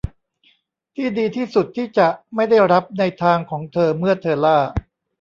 [0.95, 4.57] ที่ดีที่สุดที่จะไม่ได้รับในทางของเธอเมื่อเธอล่า